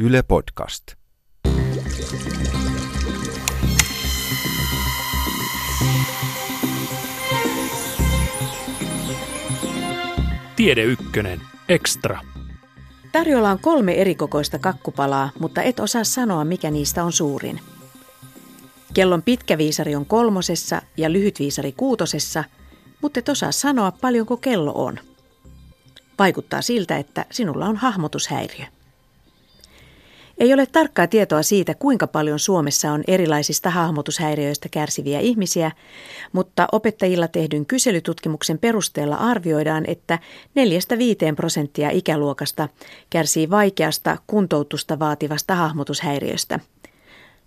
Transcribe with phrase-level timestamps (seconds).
[0.00, 0.82] Yle Podcast.
[10.56, 11.40] Tiede Ykkönen.
[11.68, 12.20] Extra.
[13.12, 17.60] Tarjolla on kolme erikokoista kakkupalaa, mutta et osaa sanoa, mikä niistä on suurin.
[18.94, 22.44] Kellon pitkä viisari on kolmosessa ja lyhyt viisari kuutosessa,
[23.02, 24.98] mutta et osaa sanoa, paljonko kello on.
[26.18, 28.77] Vaikuttaa siltä, että sinulla on hahmotushäiriö.
[30.38, 35.72] Ei ole tarkkaa tietoa siitä, kuinka paljon Suomessa on erilaisista hahmotushäiriöistä kärsiviä ihmisiä,
[36.32, 40.18] mutta opettajilla tehdyn kyselytutkimuksen perusteella arvioidaan, että
[41.32, 42.68] 4-5 prosenttia ikäluokasta
[43.10, 46.60] kärsii vaikeasta kuntoutusta vaativasta hahmotushäiriöstä.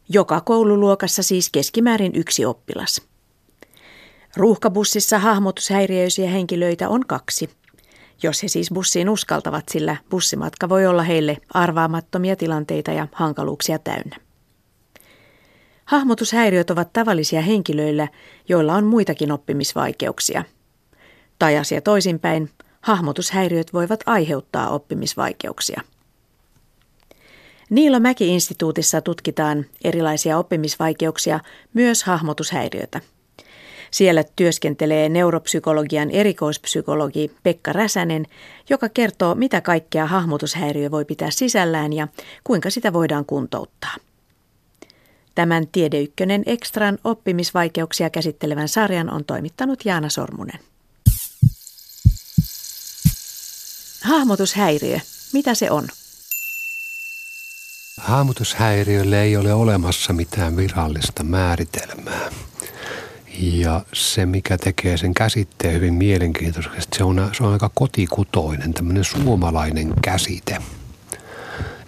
[0.10, 3.02] Joka koululuokassa siis keskimäärin yksi oppilas.
[4.38, 7.50] Ruuhkabussissa hahmotushäiriöisiä henkilöitä on kaksi–
[8.24, 14.16] jos he siis bussiin uskaltavat, sillä bussimatka voi olla heille arvaamattomia tilanteita ja hankaluuksia täynnä.
[15.86, 18.08] Hahmotushäiriöt ovat tavallisia henkilöillä,
[18.50, 20.44] joilla on muitakin oppimisvaikeuksia.
[21.40, 22.50] Tai asia toisinpäin,
[22.82, 25.82] hahmotushäiriöt voivat aiheuttaa oppimisvaikeuksia.
[27.70, 31.40] Niilo Mäki-instituutissa tutkitaan erilaisia oppimisvaikeuksia,
[31.74, 33.02] myös hahmotushäiriötä.
[33.92, 38.26] Siellä työskentelee neuropsykologian erikoispsykologi Pekka Räsänen,
[38.70, 42.08] joka kertoo, mitä kaikkea hahmotushäiriö voi pitää sisällään ja
[42.44, 43.96] kuinka sitä voidaan kuntouttaa.
[45.36, 50.60] Tämän Tiedeykkönen Extran oppimisvaikeuksia käsittelevän sarjan on toimittanut Jaana Sormunen.
[54.04, 55.00] Hahmotushäiriö.
[55.34, 55.88] Mitä se on?
[57.98, 62.32] Hahmotushäiriölle ei ole olemassa mitään virallista määritelmää.
[63.40, 69.04] Ja se, mikä tekee sen käsitteen hyvin mielenkiintoisesti, se on, se on aika kotikutoinen, tämmöinen
[69.04, 70.58] suomalainen käsite.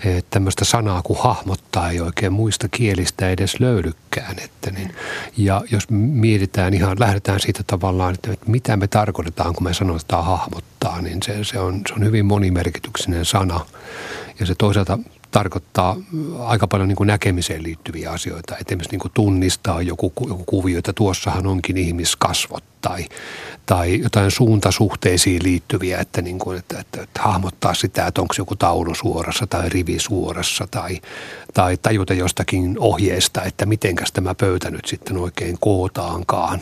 [0.05, 4.36] Että tämmöistä sanaa kuin hahmottaa ei oikein muista kielistä edes löydykään.
[4.39, 4.95] Että niin,
[5.38, 11.02] ja jos mietitään ihan, lähdetään siitä tavallaan, että, mitä me tarkoitetaan, kun me sanotaan hahmottaa,
[11.02, 13.65] niin se, se, on, se on hyvin monimerkityksinen sana.
[14.39, 14.99] Ja se toisaalta
[15.33, 15.95] tarkoittaa
[16.39, 18.58] aika paljon niin kuin näkemiseen liittyviä asioita.
[18.58, 23.05] Esimerkiksi niin kuin tunnistaa joku, joku kuvio, että tuossahan onkin ihmiskasvot tai,
[23.66, 28.55] tai jotain suuntasuhteisiin liittyviä, että, niin kuin, että, että, että hahmottaa sitä, että onko joku
[28.55, 31.02] taulu suorassa tai rivi suorassa tai,
[31.54, 36.60] tai tajuta jostakin ohjeesta, että mitenkäs tämä pöytä nyt sitten oikein kootaankaan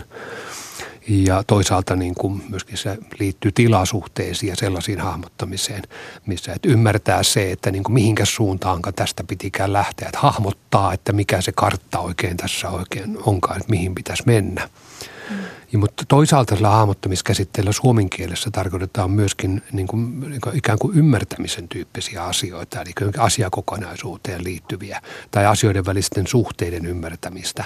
[1.08, 5.84] ja toisaalta niin kuin myöskin se liittyy tilasuhteisiin ja sellaisiin hahmottamiseen,
[6.26, 11.14] missä et ymmärtää se, että niin kuin mihinkä suuntaanka tästä pitikään lähteä, että hahmottaa, että
[11.14, 14.70] mikä se kartta oikein tässä oikein onkaan, että mihin pitäisi mennä.
[15.72, 20.98] Ja, mutta toisaalta sillä hahmottamiskäsitteellä suomen kielessä tarkoitetaan myöskin niin kuin, niin kuin ikään kuin
[20.98, 27.64] ymmärtämisen tyyppisiä asioita, eli asiakokonaisuuteen liittyviä tai asioiden välisten suhteiden ymmärtämistä.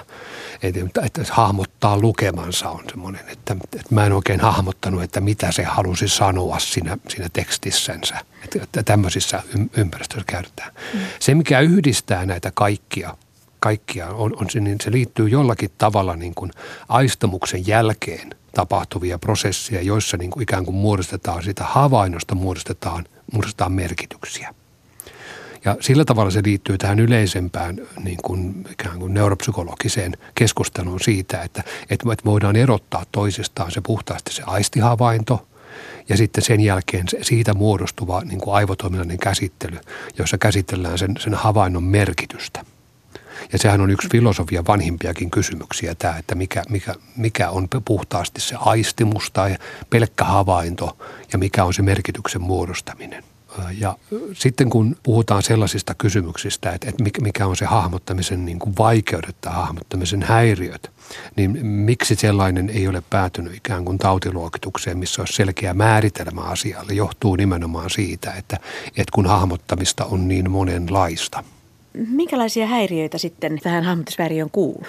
[0.64, 5.64] Että, että hahmottaa lukemansa on semmoinen, että, että mä en oikein hahmottanut, että mitä se
[5.64, 8.16] halusi sanoa siinä, siinä tekstissänsä.
[8.44, 9.44] Että, että tämmöisissä
[9.78, 10.72] ympäristöissä käytetään.
[10.94, 11.00] Mm.
[11.20, 13.18] Se, mikä yhdistää näitä kaikkia–
[13.66, 16.52] kaikkiaan on, on se, niin se liittyy jollakin tavalla niin kuin
[16.90, 24.54] aistamuksen jälkeen tapahtuvia prosesseja, joissa niin kuin ikään kuin muodostetaan sitä havainnosta, muodostetaan, muodostetaan merkityksiä.
[25.66, 31.64] Ja sillä tavalla se liittyy tähän yleisempään niin kuin ikään kuin neuropsykologiseen keskusteluun siitä, että,
[31.90, 35.48] että voidaan erottaa toisistaan se puhtaasti se aistihavainto
[36.10, 39.78] ja sitten sen jälkeen siitä muodostuva niin kuin aivotoiminnallinen käsittely,
[40.18, 42.66] jossa käsitellään sen, sen havainnon merkitystä–
[43.52, 48.56] ja sehän on yksi filosofia vanhimpiakin kysymyksiä tämä, että mikä, mikä, mikä on puhtaasti se
[48.60, 49.58] aistimus tai
[49.90, 50.98] pelkkä havainto
[51.34, 53.24] ja mikä on se merkityksen muodostaminen.
[53.78, 53.98] Ja
[54.34, 59.54] sitten kun puhutaan sellaisista kysymyksistä, että, että mikä on se hahmottamisen niin kuin vaikeudet tai
[59.54, 60.92] hahmottamisen häiriöt,
[61.36, 67.36] niin miksi sellainen ei ole päätynyt ikään kuin tautiluokitukseen, missä olisi selkeä määritelmä asialle, johtuu
[67.36, 68.58] nimenomaan siitä, että,
[68.88, 71.44] että kun hahmottamista on niin monenlaista–
[72.08, 74.86] Minkälaisia häiriöitä sitten tähän hahmotusväriöön kuuluu?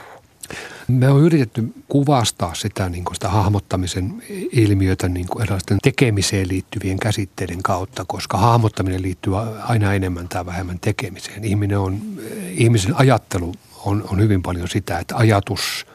[0.88, 4.22] Me on yritetty kuvastaa sitä, niin kuin sitä hahmottamisen
[4.52, 9.32] ilmiötä niin kuin erilaisten tekemiseen liittyvien käsitteiden kautta, koska hahmottaminen liittyy
[9.62, 11.44] aina enemmän tai vähemmän tekemiseen.
[11.44, 12.00] Ihminen on,
[12.50, 13.54] ihmisen ajattelu
[13.84, 15.86] on, on hyvin paljon sitä, että ajatus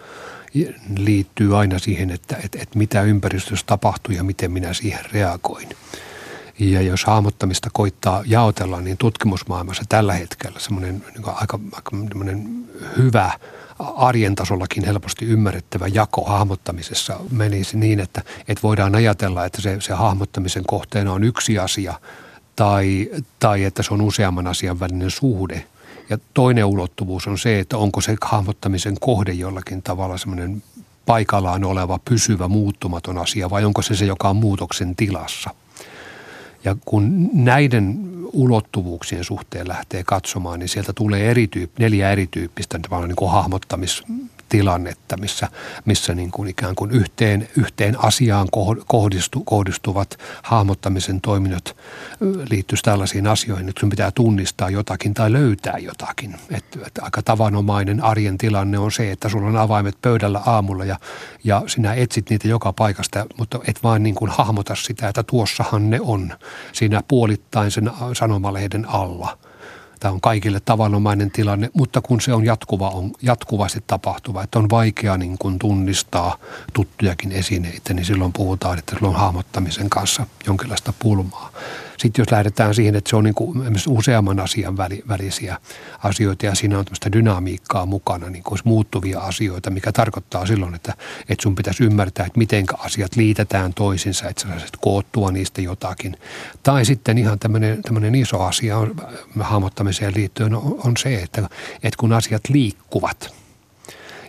[0.98, 5.70] liittyy aina siihen, että, että, että mitä ympäristössä tapahtuu ja miten minä siihen reagoin.
[6.60, 11.92] Ja jos hahmottamista koittaa jaotella, niin tutkimusmaailmassa tällä hetkellä semmoinen niin aika, aika
[12.98, 13.32] hyvä
[13.96, 19.94] arjen tasollakin helposti ymmärrettävä jako hahmottamisessa menisi niin, että, että voidaan ajatella, että se, se
[19.94, 22.00] hahmottamisen kohteena on yksi asia
[22.56, 23.10] tai,
[23.40, 25.66] tai että se on useamman asian välinen suhde.
[26.10, 30.64] Ja toinen ulottuvuus on se, että onko se hahmottamisen kohde jollakin tavalla semmoinen
[31.06, 35.50] paikallaan oleva, pysyvä, muuttumaton asia vai onko se se, joka on muutoksen tilassa.
[36.66, 38.00] Ja kun näiden
[38.34, 44.04] ulottuvuuksien suhteen lähtee katsomaan, niin sieltä tulee erityyp- neljä erityyppistä niin hahmottamis,
[44.52, 45.48] tilannetta, missä,
[45.86, 48.48] missä niin kuin ikään kuin yhteen, yhteen asiaan
[48.88, 51.78] kohdistu, kohdistuvat hahmottamisen toiminnot
[52.50, 56.36] liittyisi tällaisiin asioihin, että sun pitää tunnistaa jotakin tai löytää jotakin.
[56.50, 61.00] Että, että aika tavanomainen arjen tilanne on se, että sulla on avaimet pöydällä aamulla ja,
[61.44, 65.90] ja sinä etsit niitä joka paikasta, mutta et vaan niin kuin hahmota sitä, että tuossahan
[65.90, 66.34] ne on
[66.74, 69.38] siinä puolittain sen sanomalehden alla–
[70.02, 74.70] Tämä on kaikille tavanomainen tilanne, mutta kun se on, jatkuva, on jatkuvasti tapahtuva, että on
[74.70, 76.38] vaikea niin kuin tunnistaa
[76.74, 81.52] tuttujakin esineitä, niin silloin puhutaan, että silloin on hahmottamisen kanssa jonkinlaista pulmaa.
[82.02, 84.78] Sitten jos lähdetään siihen, että se on niin kuin useamman asian
[85.08, 85.58] välisiä
[86.04, 90.94] asioita ja siinä on tämmöistä dynamiikkaa mukana, niin kuin muuttuvia asioita, mikä tarkoittaa silloin, että,
[91.30, 94.48] että sun pitäisi ymmärtää, että miten asiat liitetään toisinsa, että sä
[94.82, 96.18] koottua niistä jotakin.
[96.64, 98.96] Tai sitten ihan tämmöinen, tämmöinen iso asia on,
[99.40, 103.34] hahmottamiseen liittyen on, on se, että, että kun asiat liikkuvat–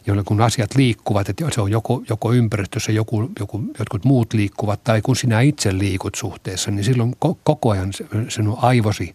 [0.06, 4.84] jolle kun asiat liikkuvat, että se on joko, joko ympäristössä joku, joku, jotkut muut liikkuvat
[4.84, 7.14] tai kun sinä itse liikut suhteessa, niin silloin
[7.44, 7.92] koko ajan
[8.28, 9.14] sinun aivosi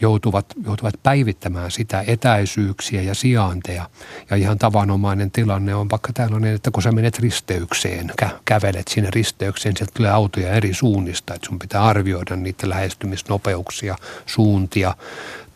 [0.00, 3.90] joutuvat, joutuvat päivittämään sitä etäisyyksiä ja sijaanteja.
[4.30, 9.10] Ja ihan tavanomainen tilanne on vaikka tällainen, että kun sä menet risteykseen, kä- kävelet sinne
[9.10, 14.94] risteykseen, sieltä tulee autoja eri suunnista, että sun pitää arvioida niiden lähestymisnopeuksia, suuntia,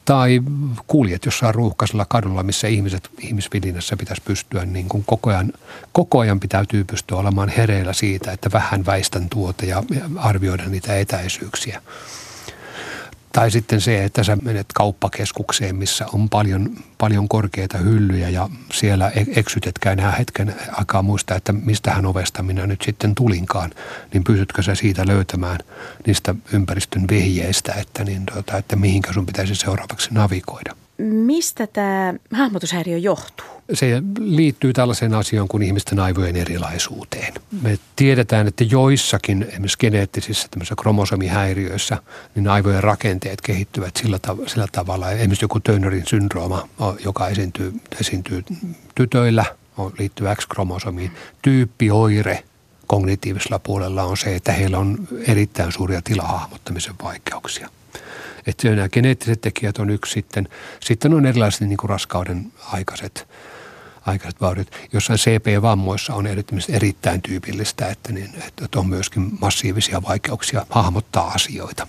[0.05, 0.43] tai
[0.87, 5.53] kuljet jossain ruuhkaisella kadulla, missä ihmiset ihmisvilinässä pitäisi pystyä niin kuin koko, ajan,
[5.93, 9.83] koko ajan pitäytyy pystyä olemaan hereillä siitä, että vähän väistän tuota ja
[10.17, 11.83] arvioida niitä etäisyyksiä.
[13.33, 19.09] Tai sitten se, että sä menet kauppakeskukseen, missä on paljon, paljon korkeita hyllyjä ja siellä
[19.09, 23.71] e- eksytetkään enää hetken aikaa muistaa, että mistähän ovesta minä nyt sitten tulinkaan,
[24.13, 25.59] niin pysytkö sä siitä löytämään
[26.07, 30.82] niistä ympäristön vihjeistä, että, niin, tuota, että mihinkä sun pitäisi seuraavaksi navigoida.
[31.03, 33.47] Mistä tämä hahmotushäiriö johtuu?
[33.75, 37.35] Se liittyy tällaiseen asiaan kuin ihmisten aivojen erilaisuuteen.
[37.63, 40.49] Me tiedetään, että joissakin esimerkiksi geneettisissä
[40.81, 41.99] kromosomihäiriöissä
[42.35, 45.11] niin aivojen rakenteet kehittyvät sillä, tav- sillä tavalla.
[45.11, 46.69] Esimerkiksi joku Turnerin syndrooma,
[47.05, 48.45] joka esiintyy, esiintyy
[48.95, 49.45] tytöillä,
[49.99, 51.11] liittyy X-kromosomiin.
[51.43, 52.45] Tyyppioire
[52.87, 57.69] kognitiivisella puolella on se, että heillä on erittäin suuria tilahahmottamisen vaikeuksia–
[58.47, 60.49] että nämä geneettiset tekijät on yksi sitten.
[60.81, 63.29] Sitten on erilaiset niin kuin raskauden aikaiset,
[64.07, 64.69] aikaiset vauriot.
[64.93, 66.27] Jossain CP-vammoissa on
[66.69, 71.87] erittäin, tyypillistä, että, niin, että on myöskin massiivisia vaikeuksia hahmottaa asioita.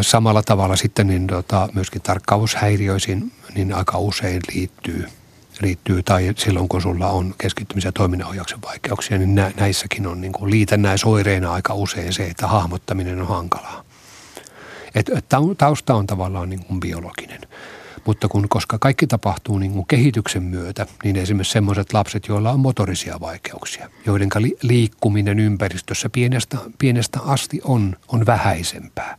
[0.00, 5.06] Samalla tavalla sitten niin, tota, myöskin tarkkaushäiriöisiin niin aika usein liittyy–
[5.60, 10.32] liittyy, tai silloin kun sulla on keskittymisen ja toiminnanohjauksen vaikeuksia, niin nä, näissäkin on niin
[10.42, 13.84] liitännäisoireina aika usein se, että hahmottaminen on hankalaa.
[14.94, 15.10] Et,
[15.58, 17.40] tausta on tavallaan niin kuin biologinen.
[18.06, 22.60] Mutta kun, koska kaikki tapahtuu niin kuin kehityksen myötä, niin esimerkiksi sellaiset lapset, joilla on
[22.60, 24.28] motorisia vaikeuksia, joiden
[24.62, 29.18] liikkuminen ympäristössä pienestä, pienestä asti on, on vähäisempää,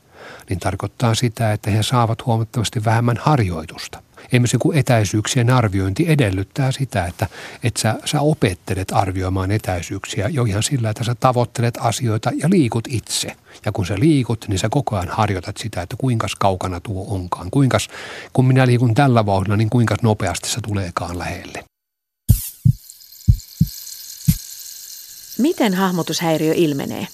[0.50, 7.06] niin tarkoittaa sitä, että he saavat huomattavasti vähemmän harjoitusta– Esimerkiksi kun etäisyyksien arviointi edellyttää sitä,
[7.06, 7.28] että,
[7.64, 12.88] että sä, sä opettelet arvioimaan etäisyyksiä jo ihan sillä, että sä tavoittelet asioita ja liikut
[12.88, 13.36] itse.
[13.66, 17.52] Ja kun sä liikut, niin sä koko ajan harjoitat sitä, että kuinka kaukana tuo onkaan.
[17.52, 17.90] Kuinkas,
[18.34, 21.64] kun minä liikun tällä vauhdilla, niin kuinka nopeasti se tuleekaan lähelle.
[25.38, 27.08] Miten hahmotushäiriö ilmenee?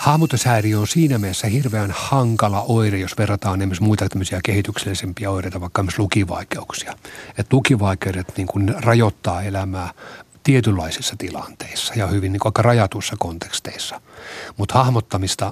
[0.00, 5.82] Hahmotushäiriö on siinä mielessä hirveän hankala oire, jos verrataan esimerkiksi muita tämmöisiä kehityksellisempiä oireita, vaikka
[5.82, 6.94] myös lukivaikeuksia.
[7.38, 9.92] Et lukivaikeudet niin kuin rajoittaa elämää
[10.42, 14.00] tietynlaisissa tilanteissa ja hyvin niin kuin aika rajatuissa konteksteissa.
[14.56, 14.84] Mutta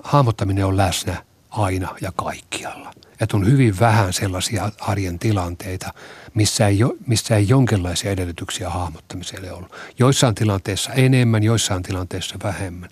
[0.04, 2.92] hahmottaminen on läsnä aina ja kaikkialla.
[3.20, 5.94] Että on hyvin vähän sellaisia arjen tilanteita,
[6.34, 9.72] missä ei, missä ei jonkinlaisia edellytyksiä hahmottamiselle ollut.
[9.98, 12.88] Joissain tilanteissa enemmän, joissain tilanteissa vähemmän.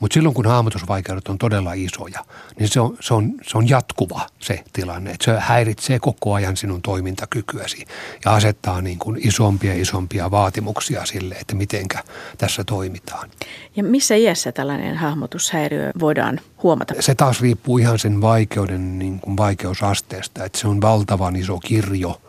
[0.00, 2.24] Mutta silloin kun hahmotusvaikeudet on todella isoja,
[2.58, 5.10] niin se on, se on, se on jatkuva se tilanne.
[5.10, 7.84] Että se häiritsee koko ajan sinun toimintakykyäsi
[8.24, 12.04] ja asettaa niin kuin isompia isompia vaatimuksia sille, että mitenkä
[12.38, 13.30] tässä toimitaan.
[13.76, 16.94] Ja missä iässä tällainen hahmotushäiriö voidaan huomata?
[17.00, 22.20] Se taas riippuu ihan sen vaikeuden niin kuin vaikeusasteesta, että se on valtavan iso kirjo–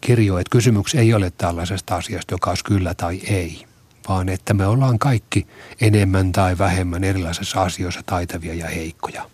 [0.00, 3.66] kirjo, että kysymys ei ole tällaisesta asiasta, joka olisi kyllä tai ei,
[4.08, 5.46] vaan että me ollaan kaikki
[5.80, 9.30] enemmän tai vähemmän erilaisissa asioissa taitavia ja heikkoja.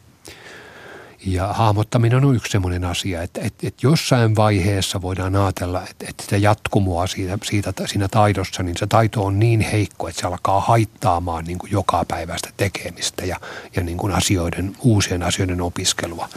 [1.25, 6.23] Ja hahmottaminen on yksi sellainen asia, että, että, että jossain vaiheessa voidaan ajatella, että, että
[6.23, 10.61] sitä jatkumoa siitä, siitä, siinä taidossa, niin se taito on niin heikko, että se alkaa
[10.61, 13.41] haittaamaan niin kuin joka päivästä tekemistä ja,
[13.77, 16.29] ja niin kuin asioiden, uusien asioiden opiskelua.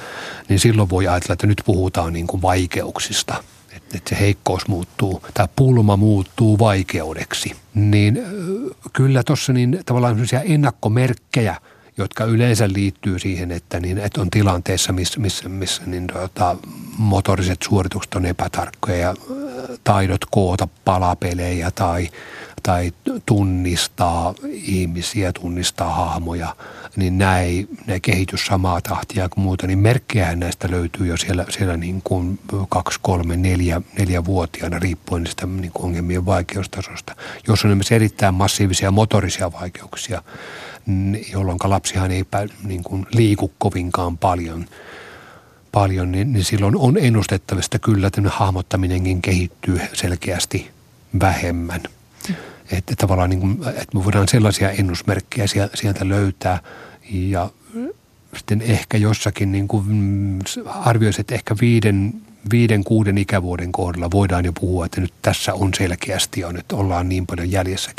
[0.50, 5.48] Niin silloin voi ajatella, että nyt puhutaan niin kuin vaikeuksista, että, se heikkous muuttuu, tämä
[5.56, 7.56] pulma muuttuu vaikeudeksi.
[7.74, 8.20] Niin
[8.94, 11.56] kyllä tuossa niin tavallaan ennakkomerkkejä–
[12.04, 16.56] jotka yleensä liittyy siihen, että, niin, että on tilanteessa, missä, missä, missä niin, tota,
[16.98, 19.16] motoriset suoritukset on epätarkkoja ja
[19.84, 22.10] taidot koota palapelejä tai,
[22.64, 22.92] tai
[23.26, 26.56] tunnistaa ihmisiä, tunnistaa hahmoja,
[26.96, 31.78] niin ei, ne kehitys samaa tahtia kuin muuta, niin merkkejä näistä löytyy jo siellä, siellä
[31.78, 32.40] niin kuin
[32.70, 37.16] kaksi, kolme, neljä, neljä vuotiaana riippuen sitä niin kuin ongelmien vaikeustasosta.
[37.48, 40.22] Jos on esimerkiksi erittäin massiivisia motorisia vaikeuksia,
[41.32, 42.26] jolloin lapsihan ei
[42.64, 44.66] niin kuin liiku kovinkaan paljon,
[45.72, 50.72] paljon niin, niin silloin on ennustettavista kyllä, että hahmottaminenkin kehittyy selkeästi
[51.20, 51.82] vähemmän.
[52.72, 56.60] Että tavallaan niin kuin, että me voidaan sellaisia ennusmerkkejä sieltä löytää
[57.12, 57.50] ja
[58.38, 62.14] sitten ehkä jossakin niin kuin mm, arvioisi, että ehkä viiden,
[62.52, 67.10] viiden, kuuden ikävuoden kohdalla voidaan jo puhua, että nyt tässä on selkeästi jo, nyt ollaan
[67.10, 67.92] niin paljon jäljessä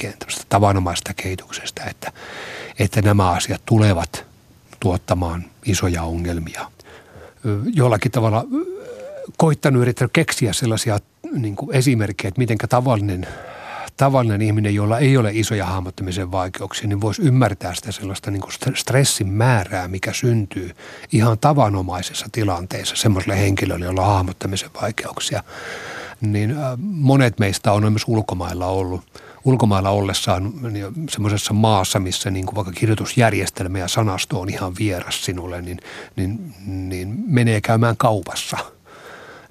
[0.48, 2.12] tavanomaista kehityksestä, että,
[2.78, 4.24] että nämä asiat tulevat
[4.80, 6.70] tuottamaan isoja ongelmia.
[7.74, 8.46] Jollakin tavalla
[9.36, 10.98] koittanut yrittää keksiä sellaisia
[11.32, 13.26] niin kuin esimerkkejä, että miten tavallinen,
[14.00, 18.52] tavallinen ihminen, jolla ei ole isoja hahmottamisen vaikeuksia, niin voisi ymmärtää sitä sellaista niin kuin
[18.74, 20.70] stressin määrää, mikä syntyy
[21.12, 25.42] ihan tavanomaisessa tilanteessa semmoiselle henkilölle, jolla on hahmottamisen vaikeuksia.
[26.20, 29.02] Niin monet meistä on myös ulkomailla ollut–
[29.44, 35.24] ulkomailla ollessaan niin semmoisessa maassa, missä niin kuin vaikka kirjoitusjärjestelmä ja sanasto on ihan vieras
[35.24, 35.78] sinulle, niin,
[36.16, 38.58] niin, niin menee käymään kaupassa–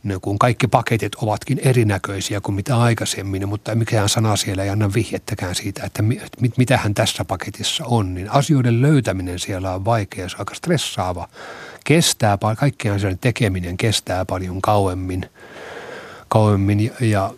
[0.04, 4.94] ne, kun kaikki paketit ovatkin erinäköisiä kuin mitä aikaisemmin, mutta mikään sana siellä ei anna
[4.94, 10.36] vihjettäkään siitä, että mit, mitähän tässä paketissa on, niin asioiden löytäminen siellä on vaikea, se
[10.36, 11.28] on aika stressaava.
[11.84, 15.26] Kestää, kaikkien asioiden tekeminen kestää paljon kauemmin,
[16.28, 17.34] kauemmin ja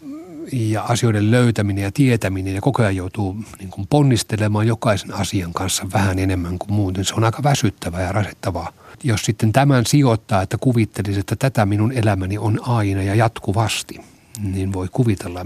[0.51, 5.87] ja asioiden löytäminen ja tietäminen ja koko ajan joutuu niin kuin ponnistelemaan jokaisen asian kanssa
[5.93, 7.05] vähän enemmän kuin muuten.
[7.05, 8.73] Se on aika väsyttävää ja rasittavaa.
[9.03, 14.01] Jos sitten tämän sijoittaa, että kuvittelisi, että tätä minun elämäni on aina ja jatkuvasti,
[14.41, 15.43] niin voi kuvitella,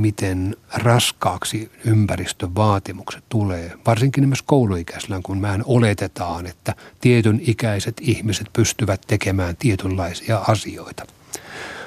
[0.00, 3.72] miten raskaaksi ympäristön vaatimukset tulee.
[3.86, 11.06] Varsinkin myös kouluikäisellä, kun mä oletetaan, että tietyn ikäiset ihmiset pystyvät tekemään tietynlaisia asioita–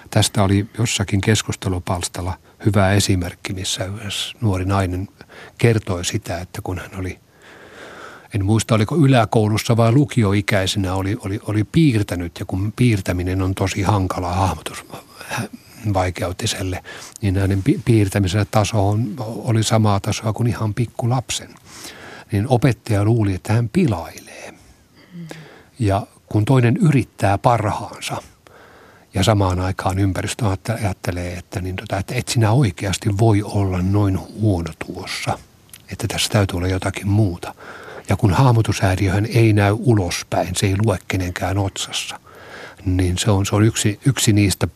[0.10, 2.34] Tästä oli jossakin keskustelupalstalla
[2.66, 3.90] hyvä esimerkki, missä
[4.42, 5.08] nuori nainen
[5.58, 7.20] kertoi sitä, että kun hän oli
[8.38, 13.82] en muista oliko yläkoulussa vai lukioikäisenä oli, oli, oli piirtänyt ja kun piirtäminen on tosi
[13.82, 14.86] hankala hahmotus
[15.94, 16.84] vaikeutiselle,
[17.22, 21.50] niin hänen piirtämisen taso on, oli samaa tasoa kuin ihan pikkulapsen.
[22.32, 24.54] Niin opettaja luuli, että hän pilailee.
[25.80, 28.18] Ja kun toinen yrittää parhaansa–
[29.14, 30.46] ja samaan aikaan ympäristö
[30.82, 35.40] ajattelee, että, niin tota, että et sinä oikeasti voi olla noin huono tuossa,
[35.92, 37.54] että tässä täytyy olla jotakin muuta.
[38.10, 42.20] Ja kun hahmotushäiriöhän ei näy ulospäin, se ei lue kenenkään otsassa,
[42.86, 44.68] niin se on, se on yksi, yksi niistä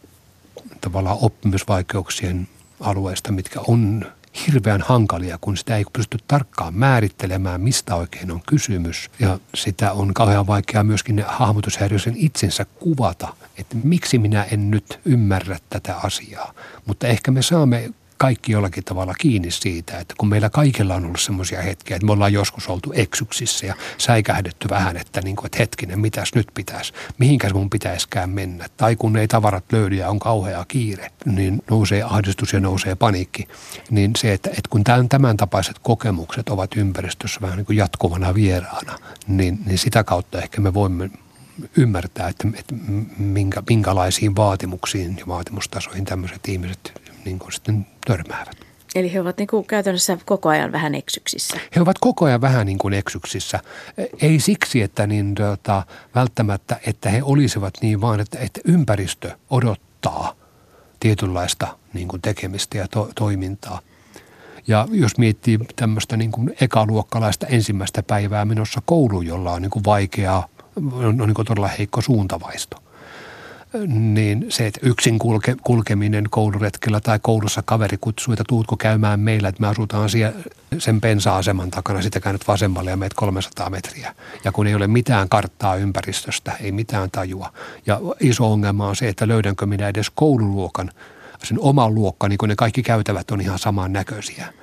[0.81, 2.47] tavallaan oppimisvaikeuksien
[2.79, 4.05] alueista, mitkä on
[4.47, 9.09] hirveän hankalia, kun sitä ei pysty tarkkaan määrittelemään, mistä oikein on kysymys.
[9.19, 15.59] Ja sitä on kauhean vaikea myöskin hahmotushäiriöisen itsensä kuvata, että miksi minä en nyt ymmärrä
[15.69, 16.53] tätä asiaa.
[16.85, 21.19] Mutta ehkä me saamme kaikki jollakin tavalla kiinni siitä, että kun meillä kaikilla on ollut
[21.19, 25.57] semmoisia hetkiä, että me ollaan joskus oltu eksyksissä ja säikähdetty vähän, että, niin kuin, että
[25.59, 28.65] hetkinen, mitäs nyt pitäisi, mihinkäs mun pitäisikään mennä.
[28.77, 33.47] Tai kun ei tavarat löydy ja on kauhea kiire, niin nousee ahdistus ja nousee paniikki.
[33.89, 38.33] Niin se, että, että kun tämän, tämän tapaiset kokemukset ovat ympäristössä vähän niin kuin jatkuvana
[38.33, 41.09] vieraana, niin, niin sitä kautta ehkä me voimme
[41.77, 42.75] ymmärtää, että, että
[43.17, 48.71] minkä, minkälaisiin vaatimuksiin ja vaatimustasoihin tämmöiset ihmiset niin kuin sitten törmäävät.
[48.95, 51.59] Eli he ovat niin kuin käytännössä koko ajan vähän eksyksissä.
[51.75, 53.59] He ovat koko ajan vähän niin kuin eksyksissä.
[54.21, 55.83] Ei siksi, että niin, tota,
[56.15, 60.33] välttämättä, että he olisivat niin, vaan että, että ympäristö odottaa
[60.99, 63.79] tietynlaista niin kuin tekemistä ja to, toimintaa.
[64.67, 69.85] Ja jos miettii tämmöistä niin kuin ekaluokkalaista ensimmäistä päivää menossa kouluun, jolla on niin kuin
[69.85, 70.47] vaikeaa,
[70.93, 72.77] on, on niin kuin todella heikko suuntavaisto–
[73.87, 79.49] niin se, että yksin kulke, kulkeminen kouluretkellä tai koulussa kaveri kutsuu, että tuutko käymään meillä,
[79.49, 80.39] että me asutaan siellä
[80.77, 84.15] sen pensa-aseman takana, sitä käynyt vasemmalle ja meet 300 metriä.
[84.43, 87.53] Ja kun ei ole mitään karttaa ympäristöstä, ei mitään tajua.
[87.85, 90.91] Ja iso ongelma on se, että löydänkö minä edes koululuokan,
[91.43, 94.53] sen oman luokkani, kun ne kaikki käytävät on ihan saman näköisiä.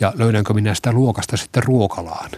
[0.00, 2.30] Ja löydänkö minä sitä luokasta sitten ruokalaan.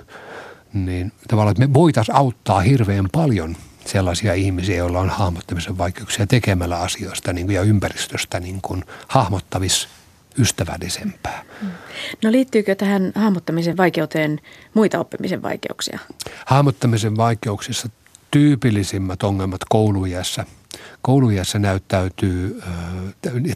[0.73, 6.81] Niin tavallaan, että me voitaisiin auttaa hirveän paljon– sellaisia ihmisiä, joilla on hahmottamisen vaikeuksia tekemällä
[6.81, 9.88] asioista niin kuin, ja ympäristöstä niin kuin, hahmottavis
[10.38, 11.45] ystävällisempää.
[12.25, 14.41] No liittyykö tähän hahmottamisen vaikeuteen
[14.75, 15.99] muita oppimisen vaikeuksia?
[16.47, 17.88] Hahmottamisen vaikeuksissa
[18.31, 20.45] tyypillisimmät ongelmat koulujässä–
[21.04, 22.62] koulujässä näyttäytyy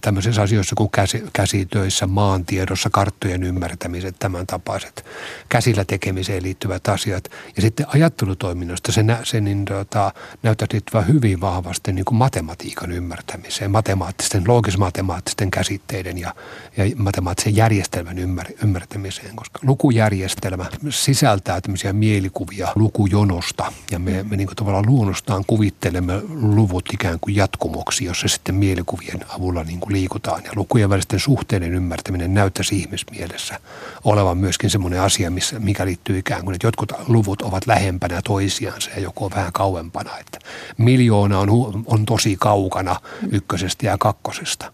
[0.00, 5.04] tämmöisissä asioissa kuin käsi, käsitöissä, maantiedossa, karttojen ymmärtämiset, tämän tapaiset
[5.48, 7.24] käsillä tekemiseen liittyvät asiat.
[7.56, 10.12] Ja sitten ajattelutoiminnasta se, nä, se niin, tota,
[10.42, 16.34] näyttää liittyvän hyvin vahvasti niin kuin matematiikan ymmärtämiseen, matemaattisten, loogis-matemaattisten käsitteiden ja,
[16.76, 24.46] ja matemaattisen järjestelmän ymmär, ymmärtämiseen, koska lukujärjestelmä sisältää tämmöisiä mielikuvia lukujonosta ja me, me niin
[24.46, 30.45] kuin tavallaan luonnostaan kuvittelemme luvut ikään kuin jatkumoksi, jossa sitten mielikuvien avulla niin kuin liikutaan.
[30.45, 33.61] Ja lukujen välisten suhteiden ymmärtäminen näyttäisi ihmismielessä
[34.04, 38.90] olevan myöskin semmoinen asia, missä, mikä liittyy ikään kuin, että jotkut luvut ovat lähempänä toisiansa
[38.90, 40.18] ja joku on vähän kauempana.
[40.18, 40.38] Että
[40.78, 41.49] miljoona on,
[41.87, 42.97] on tosi kaukana
[43.30, 44.73] ykkösestä ja kakkosesta.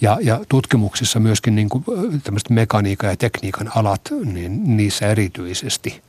[0.00, 1.84] Ja, ja tutkimuksissa myöskin niin kuin
[2.50, 6.02] mekaniikan ja tekniikan alat, niin niissä erityisesti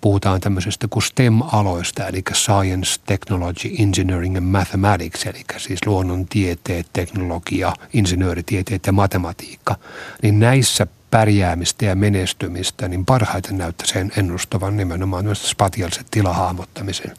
[0.00, 8.86] puhutaan tämmöisestä kuin STEM-aloista, eli Science, Technology, Engineering and Mathematics, eli siis luonnontieteet, teknologia, insinööritieteet
[8.86, 9.76] ja matematiikka.
[10.22, 17.14] Niin näissä pärjäämistä ja menestymistä, niin parhaiten näyttää sen ennustavan nimenomaan myös spatiaaliset tilahahmottamisen,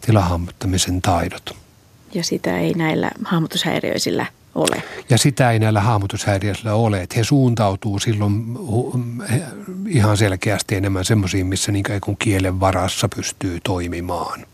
[0.00, 1.56] tilahahmottamisen taidot.
[2.14, 4.82] Ja sitä ei näillä hahmotushäiriöisillä ole.
[5.10, 8.58] Ja sitä ei näillä hahmotushäiriöisillä ole, että he suuntautuu silloin
[9.88, 14.46] ihan selkeästi enemmän semmoisiin, missä niin kuin kielen varassa pystyy toimimaan.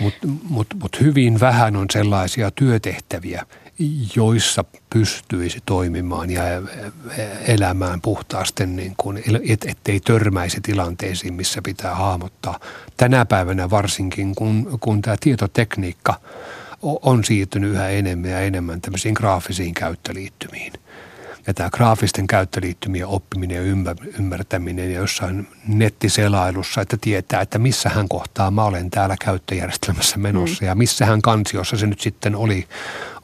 [0.00, 3.46] Mutta mut, mut hyvin vähän on sellaisia työtehtäviä,
[4.16, 6.42] joissa pystyisi toimimaan ja
[7.46, 12.60] elämään puhtaasti, niin kuin, et, ettei törmäisi tilanteisiin, missä pitää hahmottaa.
[12.96, 16.20] Tänä päivänä varsinkin, kun, kun tämä tietotekniikka–
[16.82, 20.72] on siirtynyt yhä enemmän ja enemmän tämmöisiin graafisiin käyttöliittymiin.
[21.46, 23.62] Ja tämä graafisten käyttöliittymien oppiminen ja
[24.18, 30.64] ymmärtäminen ja jossain nettiselailussa, että tietää, että missä hän kohtaa mä olen täällä käyttöjärjestelmässä menossa
[30.64, 30.66] mm.
[30.66, 32.68] ja missä hän kansiossa se nyt sitten oli,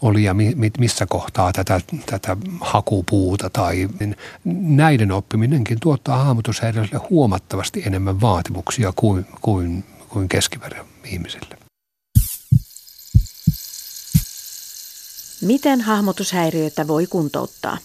[0.02, 4.16] oli ja mi, missä kohtaa tätä, tätä hakupuuta tai niin
[4.76, 11.61] näiden oppiminenkin tuottaa hahmotushäiriöille huomattavasti enemmän vaatimuksia kuin, kuin, kuin keskiverran ihmisille.
[15.42, 17.78] Miten hahmotushäiriöitä voi kuntouttaa?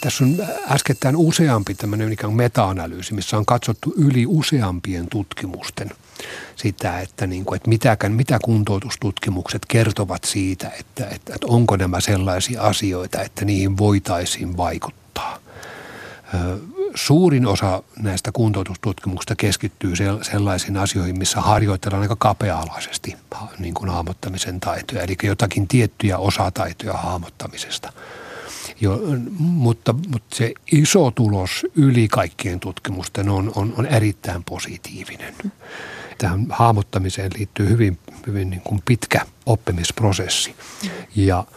[0.00, 0.36] Tässä on
[0.68, 5.90] äskettäin useampi tämmöinen ikään meta-analyysi, missä on katsottu yli useampien tutkimusten
[6.56, 12.00] sitä, että, niin kuin, että mitäkään, mitä kuntoutustutkimukset kertovat siitä, että, että, että onko nämä
[12.00, 15.38] sellaisia asioita, että niihin voitaisiin vaikuttaa
[16.94, 23.16] suurin osa näistä kuntoutustutkimuksista keskittyy sellaisiin asioihin, missä harjoitellaan aika kapea-alaisesti
[23.58, 27.92] niin kuin hahmottamisen taitoja, eli jotakin tiettyjä osataitoja hahmottamisesta.
[28.80, 29.00] Jo,
[29.38, 35.34] mutta, mutta se iso tulos yli kaikkien tutkimusten on, on, on erittäin positiivinen.
[36.18, 40.54] Tähän hahmottamiseen liittyy hyvin, hyvin niin kuin pitkä oppimisprosessi.
[41.16, 41.44] Ja–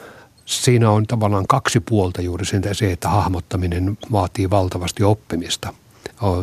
[0.51, 5.73] siinä on tavallaan kaksi puolta juuri se, että hahmottaminen vaatii valtavasti oppimista.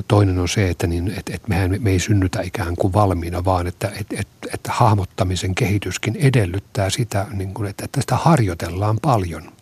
[0.09, 3.67] Toinen on se, että, niin, että, että mehän, me ei synnytä ikään kuin valmiina, vaan
[3.67, 9.53] että, että, että, että hahmottamisen kehityskin edellyttää sitä, niin kuin, että, että sitä harjoitellaan paljon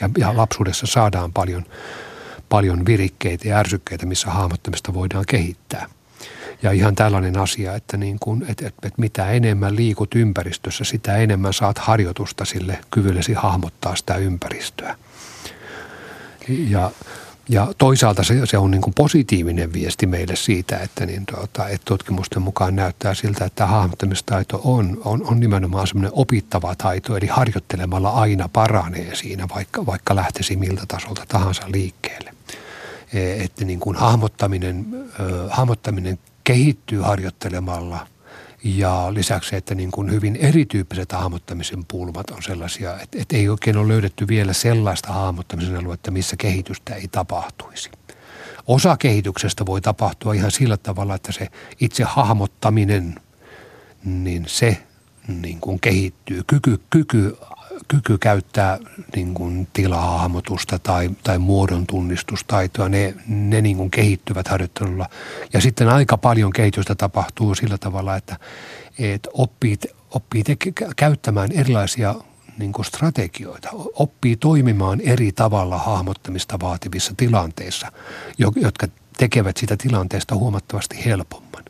[0.00, 1.64] ja, ja lapsuudessa saadaan paljon,
[2.48, 5.86] paljon virikkeitä ja ärsykkeitä, missä hahmottamista voidaan kehittää–
[6.62, 11.16] ja ihan tällainen asia, että, niin kuin, että, että, että mitä enemmän liikut ympäristössä, sitä
[11.16, 14.96] enemmän saat harjoitusta sille kyvyllesi hahmottaa sitä ympäristöä.
[16.48, 16.90] Ja,
[17.48, 21.84] ja toisaalta se, se on niin kuin positiivinen viesti meille siitä, että, niin tuota, että
[21.84, 28.10] tutkimusten mukaan näyttää siltä, että hahmottamistaito on, on, on nimenomaan semmoinen opittava taito, eli harjoittelemalla
[28.10, 32.34] aina paranee siinä, vaikka, vaikka lähtisi miltä tasolta tahansa liikkeelle.
[33.12, 34.86] E, että niin kuin hahmottaminen,
[35.50, 38.06] hahmottaminen kehittyy harjoittelemalla
[38.64, 43.76] ja lisäksi, että niin kuin hyvin erityyppiset hahmottamisen pulmat on sellaisia, että, että ei oikein
[43.76, 47.90] ole löydetty vielä sellaista hahmottamisen aluetta, missä kehitystä ei tapahtuisi.
[48.66, 51.48] Osa kehityksestä voi tapahtua ihan sillä tavalla, että se
[51.80, 53.14] itse hahmottaminen,
[54.04, 54.82] niin se
[55.28, 56.42] niin kuin kehittyy.
[56.46, 57.36] Kyky, kyky,
[57.88, 58.78] kyky käyttää
[59.16, 65.08] niin kuin tilahahmotusta tai, tai muodon tunnistustaitoa, ne, ne niin kuin kehittyvät harjoittelulla.
[65.52, 68.36] Ja sitten aika paljon kehitystä tapahtuu sillä tavalla, että,
[68.98, 69.78] että oppii,
[70.10, 70.56] oppii te,
[70.96, 72.14] käyttämään erilaisia
[72.58, 77.92] niin kuin strategioita, oppii toimimaan eri tavalla hahmottamista vaativissa tilanteissa,
[78.56, 81.64] jotka tekevät sitä tilanteesta huomattavasti helpomman.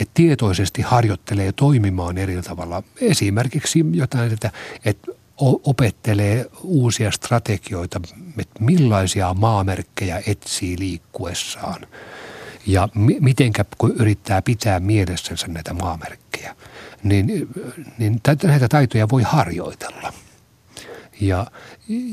[0.00, 2.82] Et tietoisesti harjoittelee toimimaan eri tavalla.
[3.00, 4.50] Esimerkiksi jotain, että,
[4.84, 5.12] että
[5.64, 8.00] opettelee uusia strategioita,
[8.38, 11.86] että millaisia maamerkkejä etsii liikkuessaan
[12.66, 12.88] ja
[13.20, 16.56] mitenkä kun yrittää pitää mielessänsä näitä maamerkkejä,
[17.02, 17.48] niin,
[17.98, 20.12] niin näitä taitoja voi harjoitella.
[21.20, 21.46] Ja,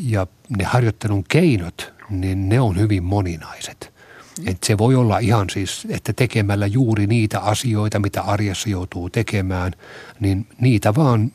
[0.05, 3.92] ja ne harjoittelun keinot, niin ne on hyvin moninaiset.
[4.39, 4.47] Mm.
[4.47, 9.73] Et se voi olla ihan siis, että tekemällä juuri niitä asioita, mitä arjessa joutuu tekemään,
[10.19, 11.31] niin niitä vaan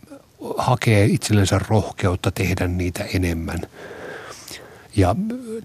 [0.58, 3.60] hakee itsellensä rohkeutta tehdä niitä enemmän.
[4.96, 5.16] Ja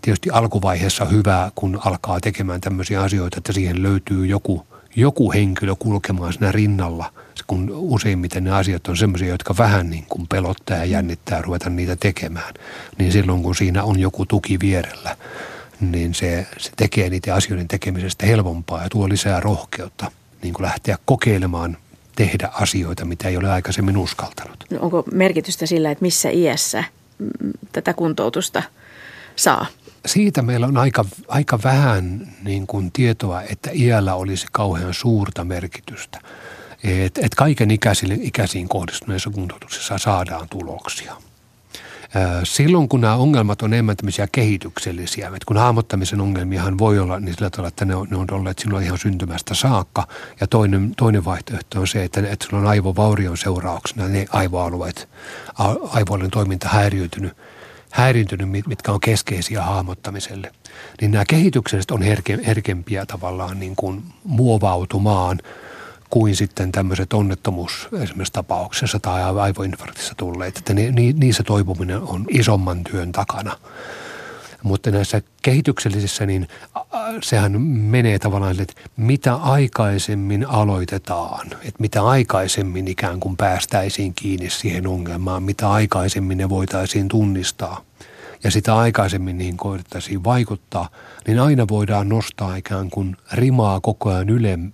[0.02, 6.34] tietysti alkuvaiheessa hyvä, kun alkaa tekemään tämmöisiä asioita, että siihen löytyy joku, joku henkilö kulkemaan
[6.34, 7.14] siinä rinnalla,
[7.48, 11.96] kun useimmiten ne asiat on semmoisia, jotka vähän niin kuin pelottaa ja jännittää ruveta niitä
[11.96, 12.54] tekemään.
[12.98, 15.18] Niin silloin, kun siinä on joku tuki vierellä,
[15.92, 20.98] niin se, se tekee niitä asioiden tekemisestä helpompaa ja tuo lisää rohkeutta niin kuin lähteä
[21.06, 21.78] kokeilemaan
[22.16, 24.64] tehdä asioita, mitä ei ole aikaisemmin uskaltanut.
[24.70, 26.84] No onko merkitystä sillä, että missä iässä
[27.20, 27.28] mm,
[27.72, 28.64] tätä kuntoutusta
[29.36, 29.66] saa?
[30.06, 36.20] Siitä meillä on aika, aika vähän niin kuin tietoa, että iällä olisi kauhean suurta merkitystä.
[36.84, 37.72] Et, et kaiken
[38.22, 41.16] ikäisiin kohdistuneissa kuntoutuksissa saadaan tuloksia–
[42.44, 47.36] Silloin kun nämä ongelmat on enemmän tämmöisiä kehityksellisiä, että kun hahmottamisen ongelmiahan voi olla niin
[47.36, 50.08] sillä tavalla, että ne on, ne on olleet silloin ihan syntymästä saakka.
[50.42, 55.10] Ja toinen, toinen vaihtoehto on se, että, että sulla on aivovaurion seurauksena ne aivoalueet,
[55.90, 57.38] aivoiden toiminta häiriötynyt,
[57.92, 60.52] häiriintynyt, mitkä on keskeisiä hahmottamiselle.
[61.02, 65.40] Niin nämä kehitykselliset on herke, herkempiä tavallaan niin kuin muovautumaan–
[66.14, 72.26] kuin sitten tämmöiset onnettomuus esimerkiksi tapauksessa tai aivoinfarktissa tulleet, että ni, ni, niissä toipuminen on
[72.30, 73.58] isomman työn takana.
[74.64, 76.48] Mutta näissä kehityksellisissä, niin
[77.24, 84.88] sehän menee tavallaan, että mitä aikaisemmin aloitetaan, että mitä aikaisemmin ikään kuin päästäisiin kiinni siihen
[84.88, 87.82] ongelmaan, mitä aikaisemmin ne voitaisiin tunnistaa
[88.44, 90.90] ja sitä aikaisemmin niihin koetettaisiin vaikuttaa,
[91.28, 94.28] niin aina voidaan nostaa ikään kuin rimaa koko ajan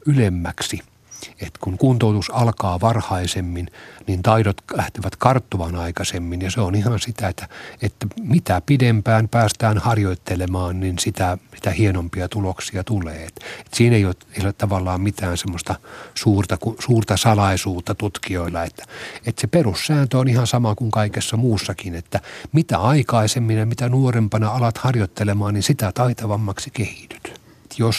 [0.06, 0.80] ylemmäksi–
[1.32, 3.68] että kun kuntoutus alkaa varhaisemmin,
[4.08, 7.48] niin taidot lähtevät karttuvan aikaisemmin ja se on ihan sitä, että,
[7.82, 13.26] että mitä pidempään päästään harjoittelemaan, niin sitä, sitä hienompia tuloksia tulee.
[13.26, 15.76] Et, et siinä ei ole, ei ole tavallaan mitään semmoista
[16.16, 18.84] suurta, suurta salaisuutta tutkijoilla, että,
[19.26, 22.20] että se perussääntö on ihan sama kuin kaikessa muussakin, että
[22.52, 27.40] mitä aikaisemmin ja mitä nuorempana alat harjoittelemaan, niin sitä taitavammaksi kehityt.
[27.78, 27.96] Jos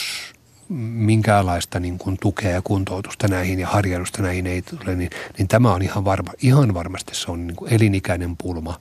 [0.79, 5.75] minkäänlaista niin kuin tukea ja kuntoutusta näihin ja harjoitusta näihin ei tule, niin, niin tämä
[5.75, 8.81] on ihan, varma, ihan varmasti se on niin kuin elinikäinen pulma.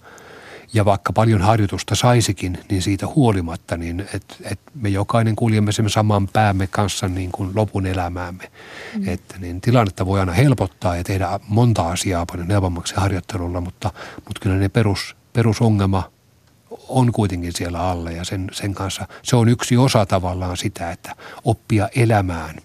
[0.74, 5.90] Ja vaikka paljon harjoitusta saisikin, niin siitä huolimatta, niin että et me jokainen kuljemme sen
[5.90, 8.52] saman päämme kanssa niin kuin lopun elämäämme.
[8.96, 9.08] Mm.
[9.08, 14.40] Että niin tilannetta voi aina helpottaa ja tehdä monta asiaa paljon helpommaksi harjoittelulla, mutta, mutta
[14.42, 16.04] kyllä ne perus, perusongelma–
[16.88, 19.08] on kuitenkin siellä alla ja sen, sen kanssa.
[19.24, 22.56] Se on yksi osa tavallaan sitä, että oppia elämään,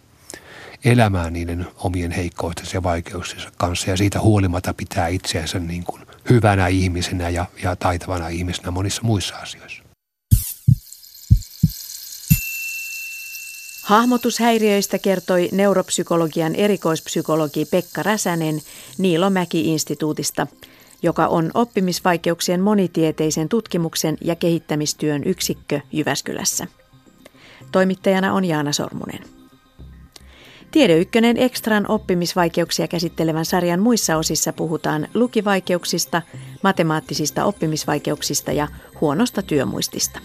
[0.85, 3.91] elämään niiden omien heikkoitensa ja vaikeuksiensa kanssa.
[3.91, 9.37] Ja siitä huolimatta pitää itseänsä niin kuin hyvänä ihmisenä ja, ja taitavana ihmisenä monissa muissa
[9.37, 9.85] asioissa.
[13.83, 18.61] Hahmotushäiriöistä kertoi neuropsykologian erikoispsykologi Pekka Räsänen
[18.99, 20.47] Niilomäki-instituutista–
[21.05, 26.67] joka on oppimisvaikeuksien monitieteisen tutkimuksen ja kehittämistyön yksikkö Jyväskylässä.
[27.73, 29.21] Toimittajana on Jaana Sormunen.
[30.71, 36.23] Tiede Ykkönen Ekstran oppimisvaikeuksia käsittelevän sarjan muissa osissa puhutaan lukivaikeuksista,
[36.63, 38.69] matemaattisista oppimisvaikeuksista ja
[39.01, 40.21] huonosta työmuistista.